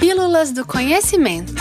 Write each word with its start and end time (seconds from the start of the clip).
Pílulas 0.00 0.50
do 0.50 0.64
Conhecimento. 0.64 1.52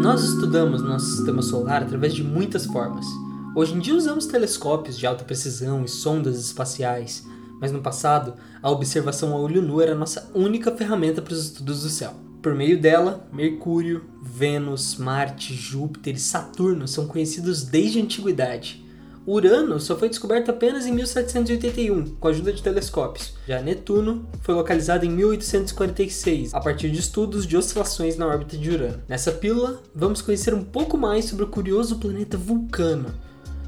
Nós 0.00 0.24
estudamos 0.24 0.82
nosso 0.82 1.06
sistema 1.06 1.40
solar 1.42 1.84
através 1.84 2.12
de 2.12 2.24
muitas 2.24 2.66
formas. 2.66 3.06
Hoje 3.54 3.74
em 3.74 3.78
dia 3.78 3.94
usamos 3.94 4.26
telescópios 4.26 4.98
de 4.98 5.06
alta 5.06 5.22
precisão 5.22 5.84
e 5.84 5.88
sondas 5.88 6.36
espaciais, 6.44 7.24
mas 7.60 7.70
no 7.70 7.80
passado, 7.80 8.34
a 8.60 8.68
observação 8.68 9.32
a 9.34 9.38
olho 9.38 9.62
nu 9.62 9.80
era 9.80 9.92
a 9.92 9.96
nossa 9.96 10.28
única 10.34 10.72
ferramenta 10.72 11.22
para 11.22 11.34
os 11.34 11.44
estudos 11.44 11.84
do 11.84 11.88
céu. 11.88 12.14
Por 12.42 12.56
meio 12.56 12.80
dela, 12.80 13.28
Mercúrio, 13.32 14.06
Vênus, 14.20 14.96
Marte, 14.96 15.54
Júpiter 15.54 16.16
e 16.16 16.18
Saturno 16.18 16.88
são 16.88 17.06
conhecidos 17.06 17.62
desde 17.62 18.00
a 18.00 18.02
antiguidade. 18.02 18.81
Urano 19.26 19.78
só 19.78 19.96
foi 19.96 20.08
descoberto 20.08 20.50
apenas 20.50 20.84
em 20.84 20.92
1781, 20.92 22.16
com 22.16 22.26
a 22.26 22.30
ajuda 22.30 22.52
de 22.52 22.62
telescópios. 22.62 23.34
Já 23.46 23.62
Netuno 23.62 24.26
foi 24.40 24.54
localizado 24.54 25.06
em 25.06 25.10
1846, 25.10 26.52
a 26.52 26.60
partir 26.60 26.90
de 26.90 26.98
estudos 26.98 27.46
de 27.46 27.56
oscilações 27.56 28.16
na 28.16 28.26
órbita 28.26 28.56
de 28.56 28.70
Urano. 28.70 29.02
Nessa 29.08 29.30
pílula, 29.30 29.80
vamos 29.94 30.20
conhecer 30.20 30.52
um 30.54 30.64
pouco 30.64 30.98
mais 30.98 31.26
sobre 31.26 31.44
o 31.44 31.48
curioso 31.48 31.98
planeta 31.98 32.36
Vulcano, 32.36 33.14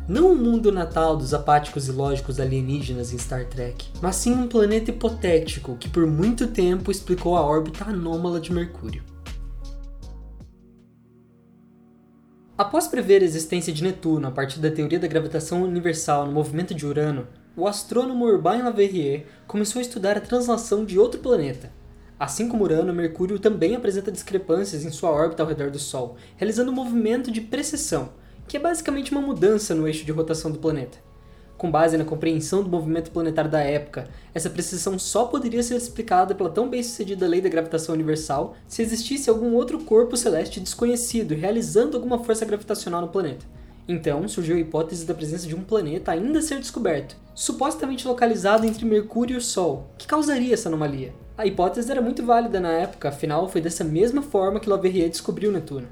não 0.09 0.33
o 0.33 0.37
mundo 0.37 0.71
natal 0.71 1.17
dos 1.17 1.33
apáticos 1.33 1.89
e 1.89 1.93
lógicos 1.93 2.39
alienígenas 2.39 3.13
em 3.13 3.19
Star 3.19 3.47
Trek, 3.47 3.87
mas 4.03 4.17
sim 4.17 4.35
um 4.35 4.49
planeta 4.49 4.91
hipotético 4.91 5.77
que 5.77 5.89
por 5.89 6.07
muito 6.07 6.49
tempo 6.49 6.91
explicou 6.91 7.37
a 7.37 7.43
órbita 7.43 7.85
anômala 7.85 8.41
de 8.41 8.53
Mercúrio. 8.53 9.14
Após 12.57 12.87
prever 12.87 13.21
a 13.21 13.25
existência 13.25 13.73
de 13.73 13.83
Netuno 13.83 14.29
a 14.29 14.31
partir 14.31 14.61
da 14.61 14.71
teoria 14.71 15.01
da 15.01 15.09
gravitação 15.09 15.65
universal 15.65 16.25
no 16.25 16.31
movimento 16.31 16.73
de 16.73 16.87
Urano, 16.87 17.27
o 17.57 17.67
astrônomo 17.67 18.27
Urbain 18.27 18.63
Le 18.63 18.71
Verrier 18.71 19.27
começou 19.45 19.81
a 19.81 19.83
estudar 19.83 20.17
a 20.17 20.21
translação 20.21 20.85
de 20.85 20.97
outro 20.97 21.19
planeta. 21.19 21.73
Assim 22.17 22.49
como 22.49 22.63
Urano, 22.63 22.95
Mercúrio 22.95 23.41
também 23.41 23.75
apresenta 23.75 24.13
discrepâncias 24.13 24.85
em 24.85 24.93
sua 24.93 25.11
órbita 25.11 25.43
ao 25.43 25.49
redor 25.49 25.69
do 25.73 25.81
Sol, 25.81 26.15
realizando 26.37 26.71
um 26.71 26.75
movimento 26.75 27.29
de 27.33 27.41
precessão, 27.41 28.13
que 28.47 28.57
é 28.57 28.61
basicamente 28.61 29.11
uma 29.11 29.21
mudança 29.21 29.75
no 29.75 29.89
eixo 29.89 30.05
de 30.05 30.13
rotação 30.13 30.53
do 30.53 30.61
planeta. 30.61 30.99
Com 31.57 31.71
base 31.71 31.97
na 31.97 32.05
compreensão 32.05 32.63
do 32.63 32.69
movimento 32.69 33.11
planetário 33.11 33.51
da 33.51 33.61
época, 33.61 34.09
essa 34.35 34.51
precisão 34.51 34.99
só 34.99 35.27
poderia 35.27 35.63
ser 35.63 35.77
explicada 35.77 36.35
pela 36.35 36.51
tão 36.51 36.69
bem-sucedida 36.69 37.29
lei 37.29 37.41
da 37.41 37.49
gravitação 37.49 37.95
universal 37.95 38.57
se 38.67 38.83
existisse 38.83 39.31
algum 39.31 39.55
outro 39.55 39.79
corpo 39.81 40.17
celeste 40.17 40.61
desconhecido 40.61 41.35
realizando 41.35 41.97
alguma 41.97 42.19
força 42.23 42.45
gravitacional 42.45 43.01
no 43.01 43.09
planeta. 43.09 43.47
Então 43.87 44.27
surgiu 44.27 44.57
a 44.57 44.61
hipótese 44.61 45.05
da 45.05 45.15
presença 45.15 45.47
de 45.47 45.55
um 45.55 45.63
planeta 45.63 46.11
ainda 46.11 46.39
a 46.39 46.43
ser 46.43 46.59
descoberto, 46.59 47.17
supostamente 47.35 48.09
localizado 48.09 48.67
entre 48.67 48.85
Mercúrio 48.85 49.35
e 49.35 49.39
o 49.39 49.43
Sol, 49.43 49.91
que 49.99 50.07
causaria 50.07 50.55
essa 50.55 50.69
anomalia. 50.69 51.15
A 51.37 51.47
hipótese 51.47 51.91
era 51.91 52.01
muito 52.01 52.25
válida 52.25 52.59
na 52.61 52.73
época, 52.73 53.11
afinal 53.11 53.49
foi 53.49 53.61
dessa 53.61 53.85
mesma 53.85 54.23
forma 54.23 54.59
que 54.59 54.71
Leverrier 54.71 55.11
descobriu 55.11 55.53
Netuno. 55.53 55.89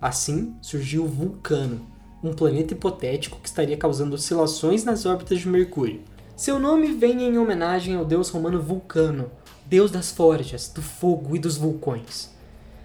Assim 0.00 0.54
surgiu 0.60 1.06
Vulcano, 1.06 1.86
um 2.22 2.32
planeta 2.32 2.72
hipotético 2.72 3.40
que 3.40 3.48
estaria 3.48 3.76
causando 3.76 4.14
oscilações 4.14 4.84
nas 4.84 5.04
órbitas 5.04 5.40
de 5.40 5.48
Mercúrio. 5.48 6.00
Seu 6.36 6.58
nome 6.58 6.92
vem 6.92 7.24
em 7.24 7.36
homenagem 7.36 7.96
ao 7.96 8.04
deus 8.04 8.28
romano 8.28 8.62
Vulcano, 8.62 9.30
deus 9.66 9.90
das 9.90 10.12
forjas, 10.12 10.68
do 10.68 10.80
fogo 10.80 11.34
e 11.34 11.38
dos 11.38 11.56
vulcões. 11.56 12.30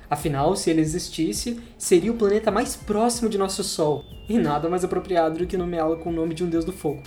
Afinal, 0.09 0.55
se 0.55 0.69
ele 0.69 0.81
existisse, 0.81 1.59
seria 1.77 2.11
o 2.11 2.15
planeta 2.15 2.49
mais 2.49 2.75
próximo 2.75 3.29
de 3.29 3.37
nosso 3.37 3.63
Sol, 3.63 4.03
e 4.27 4.37
nada 4.39 4.69
mais 4.69 4.83
apropriado 4.83 5.39
do 5.39 5.45
que 5.45 5.57
nomeá-lo 5.57 5.97
com 5.97 6.09
o 6.09 6.13
nome 6.13 6.33
de 6.33 6.43
um 6.43 6.49
deus 6.49 6.65
do 6.65 6.71
fogo. 6.71 7.03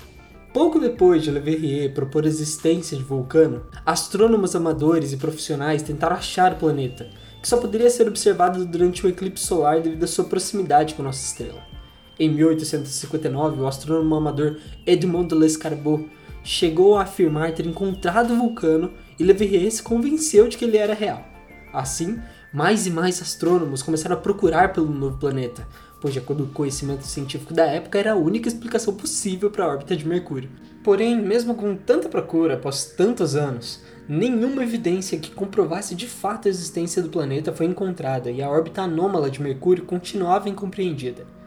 Pouco 0.53 0.79
depois 0.79 1.23
de 1.23 1.31
Le 1.31 1.41
Verrier 1.41 1.95
propor 1.95 2.25
a 2.25 2.29
existência 2.29 2.97
de 2.97 3.03
Vulcano, 3.03 3.67
astrônomos 3.87 4.55
amadores 4.55 5.13
e 5.13 5.17
profissionais 5.17 5.83
tentaram 5.83 6.17
achar 6.17 6.53
o 6.53 6.57
planeta, 6.57 7.09
que 7.41 7.49
só 7.49 7.57
poderia 7.57 7.89
ser 7.89 8.07
observado 8.07 8.67
durante 8.67 9.07
o 9.07 9.09
eclipse 9.09 9.47
solar 9.47 9.81
devido 9.81 10.05
à 10.05 10.07
sua 10.07 10.25
proximidade 10.25 10.95
com 10.95 11.03
nossa 11.03 11.25
estrela. 11.25 11.80
Em 12.21 12.29
1859, 12.29 13.63
o 13.63 13.67
astrônomo 13.67 14.15
amador 14.15 14.59
Edmond 14.87 15.35
Lescarbot 15.35 16.07
chegou 16.45 16.99
a 16.99 17.03
afirmar 17.05 17.55
ter 17.55 17.65
encontrado 17.65 18.35
o 18.35 18.37
vulcano 18.37 18.93
e 19.19 19.25
Le 19.25 19.33
Verrier 19.33 19.73
se 19.73 19.83
convenceu 19.83 20.47
de 20.47 20.59
que 20.59 20.67
ele 20.67 20.77
era 20.77 20.93
real. 20.93 21.25
Assim, 21.73 22.21
mais 22.53 22.87
e 22.87 22.91
mais 22.91 23.23
astrônomos 23.23 23.83
começaram 23.83 24.17
a 24.17 24.21
procurar 24.21 24.75
pelo 24.75 24.93
novo 24.93 25.17
planeta, 25.17 25.67
pois, 25.99 26.13
de 26.13 26.19
acordo 26.21 26.45
com 26.45 26.51
o 26.51 26.55
conhecimento 26.55 27.07
científico 27.07 27.55
da 27.55 27.65
época, 27.65 27.99
era 27.99 28.13
a 28.13 28.17
única 28.17 28.49
explicação 28.49 28.93
possível 28.93 29.51
para 29.51 29.65
a 29.65 29.69
órbita 29.69 29.97
de 29.97 30.07
Mercúrio. 30.07 30.51
Porém, 30.85 31.17
mesmo 31.17 31.55
com 31.55 31.75
tanta 31.75 32.07
procura 32.11 32.53
após 32.53 32.85
tantos 32.85 33.35
anos, 33.35 33.81
nenhuma 34.07 34.63
evidência 34.63 35.19
que 35.19 35.31
comprovasse 35.31 35.95
de 35.95 36.07
fato 36.07 36.49
a 36.49 36.51
existência 36.51 37.03
do 37.03 37.09
planeta 37.09 37.51
foi 37.51 37.65
encontrada 37.65 38.31
e 38.31 38.43
a 38.43 38.51
órbita 38.51 38.83
anômala 38.83 39.31
de 39.31 39.41
Mercúrio 39.41 39.87
continuava 39.87 40.51
incompreendida. 40.51 41.40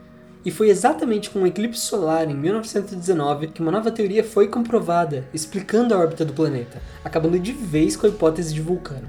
E 0.46 0.52
foi 0.52 0.70
exatamente 0.70 1.30
com 1.30 1.44
o 1.44 1.48
eclipse 1.48 1.80
solar 1.80 2.30
em 2.30 2.36
1919 2.36 3.48
que 3.48 3.62
uma 3.62 3.72
nova 3.72 3.90
teoria 3.92 4.24
foi 4.24 4.50
comprovada, 4.50 5.26
explicando 5.34 5.94
a 5.94 5.98
órbita 5.98 6.26
do 6.26 6.34
planeta, 6.34 6.82
acabando 7.04 7.40
de 7.40 7.54
vez 7.54 7.96
com 7.96 8.06
a 8.06 8.10
hipótese 8.10 8.54
de 8.54 8.62
Vulcano. 8.62 9.08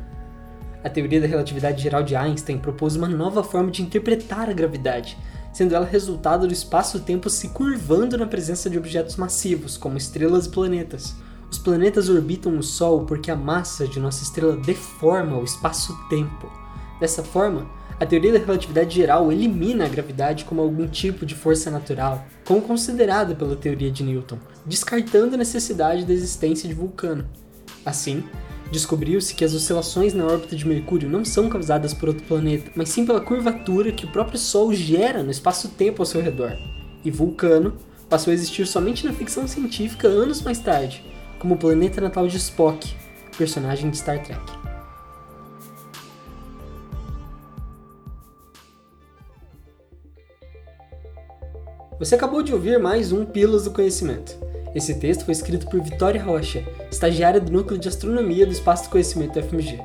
A 0.84 0.88
teoria 0.88 1.20
da 1.20 1.26
relatividade 1.26 1.82
geral 1.82 2.02
de 2.02 2.14
Einstein 2.14 2.58
propôs 2.58 2.94
uma 2.94 3.08
nova 3.08 3.42
forma 3.42 3.70
de 3.70 3.82
interpretar 3.82 4.48
a 4.48 4.52
gravidade, 4.52 5.18
sendo 5.52 5.74
ela 5.74 5.86
resultado 5.86 6.46
do 6.46 6.52
espaço-tempo 6.52 7.28
se 7.28 7.48
curvando 7.48 8.18
na 8.18 8.26
presença 8.26 8.70
de 8.70 8.78
objetos 8.78 9.16
massivos, 9.16 9.76
como 9.76 9.96
estrelas 9.96 10.46
e 10.46 10.50
planetas. 10.50 11.16
Os 11.50 11.58
planetas 11.58 12.08
orbitam 12.08 12.58
o 12.58 12.62
Sol 12.62 13.06
porque 13.06 13.30
a 13.30 13.36
massa 13.36 13.88
de 13.88 13.98
nossa 13.98 14.22
estrela 14.22 14.56
deforma 14.56 15.38
o 15.38 15.44
espaço-tempo. 15.44 16.50
Dessa 17.00 17.22
forma, 17.22 17.66
a 17.98 18.04
teoria 18.04 18.32
da 18.32 18.38
relatividade 18.38 18.94
geral 18.94 19.30
elimina 19.30 19.86
a 19.86 19.88
gravidade 19.88 20.44
como 20.44 20.60
algum 20.60 20.86
tipo 20.86 21.24
de 21.24 21.34
força 21.34 21.70
natural, 21.70 22.26
como 22.44 22.60
considerada 22.60 23.34
pela 23.34 23.54
teoria 23.54 23.90
de 23.90 24.02
Newton, 24.02 24.38
descartando 24.66 25.34
a 25.34 25.38
necessidade 25.38 26.04
da 26.04 26.12
existência 26.12 26.68
de 26.68 26.74
vulcano. 26.74 27.24
Assim, 27.86 28.24
descobriu-se 28.72 29.34
que 29.34 29.44
as 29.44 29.54
oscilações 29.54 30.12
na 30.12 30.26
órbita 30.26 30.56
de 30.56 30.66
Mercúrio 30.66 31.08
não 31.08 31.24
são 31.24 31.48
causadas 31.48 31.94
por 31.94 32.08
outro 32.08 32.24
planeta, 32.24 32.70
mas 32.74 32.88
sim 32.88 33.06
pela 33.06 33.20
curvatura 33.20 33.92
que 33.92 34.06
o 34.06 34.10
próprio 34.10 34.38
Sol 34.38 34.72
gera 34.74 35.22
no 35.22 35.30
espaço-tempo 35.30 36.02
ao 36.02 36.06
seu 36.06 36.20
redor. 36.20 36.56
E 37.04 37.10
Vulcano 37.10 37.76
passou 38.08 38.30
a 38.30 38.34
existir 38.34 38.66
somente 38.66 39.06
na 39.06 39.12
ficção 39.12 39.46
científica 39.46 40.08
anos 40.08 40.42
mais 40.42 40.58
tarde, 40.58 41.04
como 41.38 41.54
o 41.54 41.58
planeta 41.58 42.00
natal 42.00 42.26
de 42.26 42.38
Spock, 42.38 42.92
personagem 43.36 43.90
de 43.90 43.98
Star 43.98 44.22
Trek. 44.22 44.73
Você 51.96 52.16
acabou 52.16 52.42
de 52.42 52.52
ouvir 52.52 52.76
mais 52.80 53.12
um 53.12 53.24
Pílulas 53.24 53.64
do 53.64 53.70
Conhecimento. 53.70 54.36
Esse 54.74 54.94
texto 54.94 55.24
foi 55.24 55.30
escrito 55.30 55.68
por 55.68 55.80
Vitória 55.80 56.20
Rocha, 56.20 56.64
estagiária 56.90 57.40
do 57.40 57.52
Núcleo 57.52 57.78
de 57.78 57.86
Astronomia 57.86 58.44
do 58.44 58.52
Espaço 58.52 58.84
do 58.84 58.90
Conhecimento 58.90 59.34
do 59.34 59.42
FMG. 59.46 59.80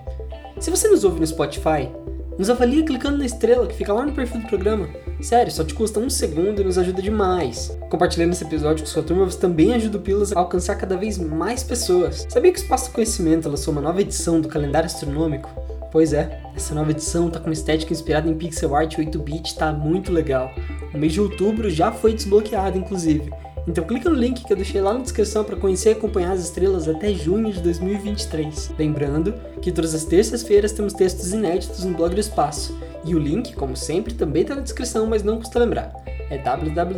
Se 0.59 0.71
você 0.71 0.87
nos 0.87 1.03
ouve 1.03 1.19
no 1.19 1.27
Spotify, 1.27 1.87
nos 2.35 2.49
avalia 2.49 2.83
clicando 2.83 3.19
na 3.19 3.27
estrela 3.27 3.67
que 3.67 3.75
fica 3.75 3.93
lá 3.93 4.07
no 4.07 4.13
perfil 4.13 4.41
do 4.41 4.47
programa. 4.47 4.89
Sério, 5.21 5.51
só 5.51 5.63
te 5.63 5.75
custa 5.75 5.99
um 5.99 6.09
segundo 6.09 6.59
e 6.59 6.63
nos 6.63 6.79
ajuda 6.79 6.99
demais. 6.99 7.77
Compartilhando 7.91 8.31
esse 8.31 8.43
episódio 8.43 8.83
com 8.83 8.89
sua 8.89 9.03
turma, 9.03 9.25
você 9.25 9.37
também 9.37 9.75
ajuda 9.75 9.99
o 9.99 10.01
Pílulas 10.01 10.31
a 10.31 10.39
alcançar 10.39 10.75
cada 10.77 10.97
vez 10.97 11.19
mais 11.19 11.63
pessoas. 11.63 12.25
Sabia 12.27 12.51
que 12.51 12.59
o 12.59 12.63
Espaço 12.63 12.89
do 12.89 12.95
Conhecimento 12.95 13.47
lançou 13.47 13.71
uma 13.71 13.81
nova 13.81 14.01
edição 14.01 14.41
do 14.41 14.47
calendário 14.47 14.87
astronômico? 14.87 15.47
Pois 15.91 16.13
é, 16.13 16.41
essa 16.55 16.75
nova 16.75 16.91
edição 16.91 17.29
tá 17.29 17.39
com 17.39 17.47
uma 17.47 17.53
estética 17.53 17.91
inspirada 17.91 18.29
em 18.29 18.37
pixel 18.37 18.75
art 18.75 18.95
8-bit, 18.97 19.55
tá 19.55 19.71
muito 19.71 20.11
legal. 20.11 20.51
O 20.93 20.97
mês 20.97 21.13
de 21.13 21.21
outubro 21.21 21.69
já 21.69 21.91
foi 21.91 22.13
desbloqueado, 22.13 22.77
inclusive. 22.77 23.31
Então 23.67 23.83
clica 23.83 24.09
no 24.09 24.15
link 24.15 24.43
que 24.43 24.51
eu 24.51 24.57
deixei 24.57 24.81
lá 24.81 24.93
na 24.93 25.01
descrição 25.01 25.43
para 25.43 25.55
conhecer 25.55 25.89
e 25.89 25.91
acompanhar 25.93 26.31
as 26.31 26.41
estrelas 26.41 26.87
até 26.87 27.13
junho 27.13 27.51
de 27.51 27.61
2023. 27.61 28.71
Lembrando 28.77 29.33
que 29.61 29.71
todas 29.71 29.93
as 29.93 30.05
terças-feiras 30.05 30.71
temos 30.71 30.93
textos 30.93 31.31
inéditos 31.33 31.83
no 31.83 31.95
blog 31.95 32.13
do 32.13 32.21
Espaço. 32.21 32.77
E 33.05 33.15
o 33.15 33.19
link, 33.19 33.53
como 33.53 33.75
sempre, 33.75 34.13
também 34.13 34.41
está 34.41 34.55
na 34.55 34.61
descrição, 34.61 35.05
mas 35.05 35.23
não 35.23 35.37
custa 35.37 35.59
lembrar. 35.59 35.93
É 36.29 36.37
www.fmg.br 36.37 36.93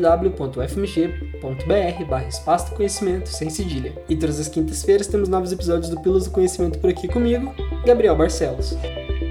barra 2.09 2.27
Espaço 2.27 2.71
do 2.71 2.75
Conhecimento, 2.75 3.29
sem 3.29 3.49
cedilha. 3.49 3.93
E 4.09 4.15
todas 4.15 4.39
as 4.39 4.47
quintas-feiras 4.47 5.07
temos 5.07 5.29
novos 5.29 5.51
episódios 5.51 5.89
do 5.89 5.99
Pilos 6.01 6.25
do 6.25 6.31
Conhecimento 6.31 6.79
por 6.79 6.89
aqui 6.89 7.07
comigo, 7.07 7.53
Gabriel 7.85 8.15
Barcelos. 8.15 8.77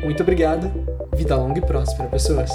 Muito 0.03 0.23
obrigado, 0.23 0.71
vida 1.15 1.37
longa 1.37 1.59
e 1.59 1.63
próspera, 1.63 2.09
pessoas! 2.09 2.51